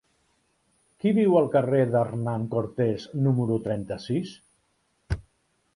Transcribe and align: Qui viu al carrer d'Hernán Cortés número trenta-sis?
Qui 1.03 1.11
viu 1.17 1.37
al 1.41 1.49
carrer 1.57 1.81
d'Hernán 1.91 2.49
Cortés 2.55 3.07
número 3.27 3.61
trenta-sis? 3.69 4.35